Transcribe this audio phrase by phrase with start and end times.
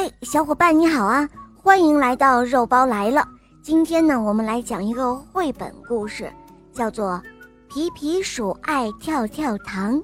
[0.00, 1.28] 嘿，小伙伴你好啊！
[1.60, 3.26] 欢迎来到肉包来了。
[3.60, 6.32] 今天呢，我们来讲一个绘本故事，
[6.72, 7.14] 叫做
[7.68, 9.96] 《皮皮鼠爱跳跳糖》。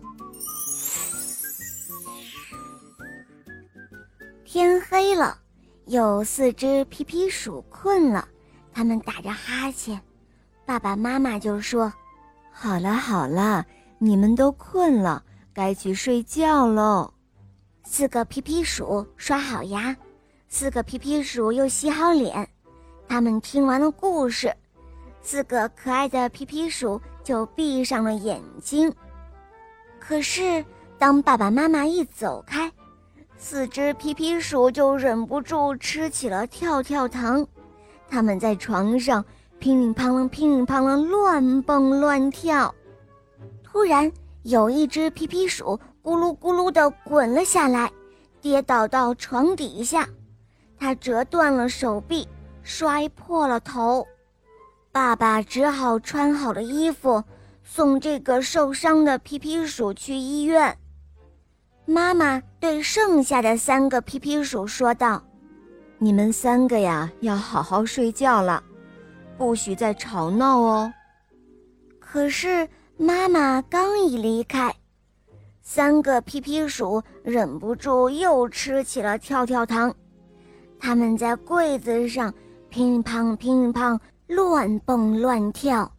[4.44, 5.38] 天黑了，
[5.84, 8.26] 有四只皮皮鼠困了，
[8.72, 10.00] 它们打着哈欠。
[10.66, 11.92] 爸爸妈妈就说
[12.50, 13.64] ：“好了好了，
[13.98, 15.22] 你们都困了，
[15.52, 17.12] 该去睡觉喽。”
[17.86, 19.94] 四个皮皮鼠刷好牙，
[20.48, 22.48] 四个皮皮鼠又洗好脸。
[23.06, 24.52] 他们听完了故事，
[25.20, 28.92] 四个可爱的皮皮鼠就闭上了眼睛。
[30.00, 30.64] 可是，
[30.98, 32.72] 当爸爸妈妈一走开，
[33.36, 37.46] 四只皮皮鼠就忍不住吃起了跳跳糖。
[38.08, 39.22] 他们在床上
[39.58, 42.74] 乒铃乓啷、乒铃乓啷乱蹦乱跳。
[43.62, 44.10] 突然，
[44.42, 45.78] 有一只皮皮鼠。
[46.04, 47.90] 咕噜咕噜地滚了下来，
[48.42, 50.06] 跌倒到床底下，
[50.78, 52.28] 他折断了手臂，
[52.62, 54.06] 摔破了头。
[54.92, 57.24] 爸爸只好穿好了衣服，
[57.62, 60.76] 送这个受伤的皮皮鼠去医院。
[61.86, 65.24] 妈妈对剩下的三个皮皮鼠说道
[65.96, 68.62] ：“你们三个呀，要好好睡觉了，
[69.38, 70.92] 不许再吵闹哦。”
[71.98, 74.70] 可是妈妈刚一离开。
[75.66, 79.92] 三个皮皮鼠忍不住又吃起了跳跳糖，
[80.78, 82.32] 他们在柜子上
[82.68, 85.90] 乒乓乒乓乱蹦乱跳。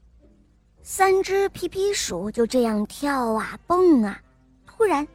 [0.83, 4.21] 三只皮皮鼠就这样跳啊蹦啊，
[4.67, 5.05] 突然，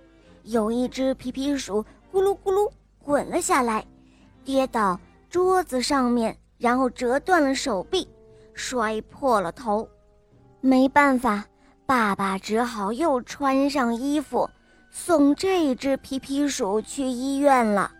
[0.42, 2.68] 有一只皮皮鼠咕噜咕噜
[3.04, 3.86] 滚了下来，
[4.44, 4.98] 跌到
[5.30, 8.08] 桌子上面，然后折断了手臂，
[8.52, 9.88] 摔破了头。
[10.60, 11.46] 没办法。
[11.90, 14.48] 爸爸只好又穿上衣服，
[14.92, 17.90] 送这只皮皮鼠去医院了。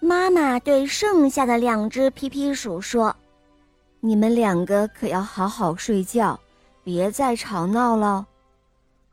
[0.00, 3.16] 妈妈对剩下的两只皮皮鼠说
[4.00, 6.38] ：“你们两个可要好好睡觉，
[6.82, 8.26] 别再吵闹了。”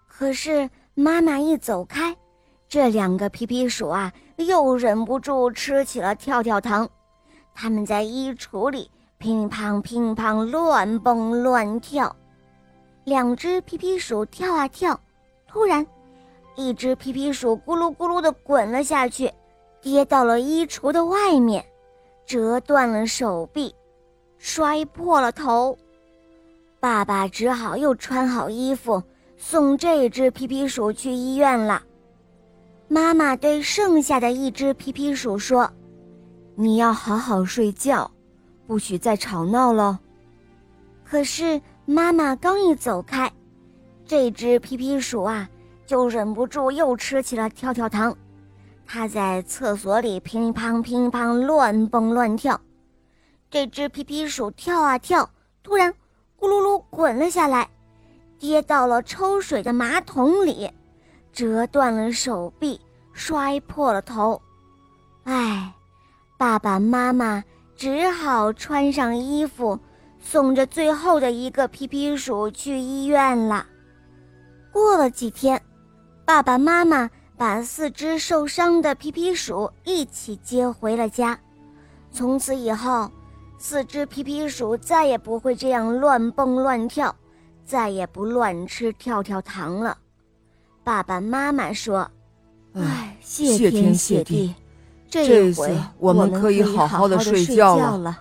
[0.05, 2.13] 可是妈妈一走开，
[2.67, 6.89] 这两个皮皮鼠啊，又忍不住吃起了跳跳糖。
[7.55, 12.13] 他们在衣橱里乒乓乒乓乱蹦乱跳。
[13.11, 14.97] 两只皮皮鼠跳啊跳，
[15.45, 15.85] 突然，
[16.55, 19.29] 一只皮皮鼠咕噜咕噜地滚了下去，
[19.81, 21.61] 跌到了衣橱的外面，
[22.25, 23.75] 折断了手臂，
[24.37, 25.77] 摔破了头。
[26.79, 29.03] 爸爸只好又穿好衣服，
[29.35, 31.83] 送这只皮皮鼠去医院了。
[32.87, 35.69] 妈妈对剩下的一只皮皮鼠说
[36.55, 38.09] ：“你要好好睡觉，
[38.65, 39.99] 不许再吵闹了。”
[41.03, 41.61] 可是。
[41.91, 43.29] 妈妈刚一走开，
[44.05, 45.49] 这只皮皮鼠啊，
[45.85, 48.15] 就忍不住又吃起了跳跳糖。
[48.85, 52.59] 它在厕所里乒乓乒乓乱蹦乱跳。
[53.49, 55.29] 这只皮皮鼠跳啊跳，
[55.61, 55.93] 突然
[56.39, 57.69] 咕噜噜滚了下来，
[58.39, 60.71] 跌到了抽水的马桶里，
[61.33, 62.79] 折断了手臂，
[63.11, 64.41] 摔破了头。
[65.25, 65.73] 唉，
[66.37, 67.43] 爸爸妈妈
[67.75, 69.77] 只好穿上衣服。
[70.21, 73.65] 送着最后的一个皮皮鼠去医院了。
[74.71, 75.61] 过了几天，
[76.23, 81.37] 爸爸妈妈把四只受伤的皮皮鼠一起接回了家。
[82.11, 83.11] 从此以后，
[83.57, 87.13] 四只皮皮鼠再也不会这样乱蹦乱跳，
[87.65, 89.97] 再也不乱吃跳跳糖了。
[90.83, 92.09] 爸爸妈妈说
[92.73, 94.55] ：“唉，谢天谢地，
[95.09, 98.17] 这回我们可以好好的睡觉了。”